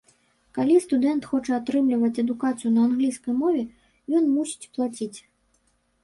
[0.57, 3.61] Калі студэнт хоча атрымліваць адукацыю на англійскай мове,
[4.21, 5.19] ён мусіць плаціць.